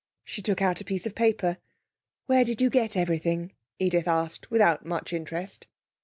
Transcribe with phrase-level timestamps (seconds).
[0.25, 1.59] She took out a piece of paper.
[2.25, 5.67] 'Where did you get everything?' Edith asked, without much interest.